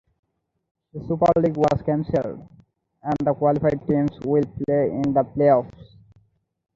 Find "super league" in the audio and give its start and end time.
1.01-1.57